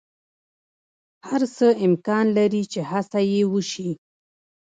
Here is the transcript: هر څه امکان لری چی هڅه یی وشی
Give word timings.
هر 1.29 1.41
څه 1.55 1.67
امکان 1.85 2.25
لری 2.37 2.63
چی 2.71 2.79
هڅه 2.91 3.19
یی 3.33 3.41
وشی 3.53 3.89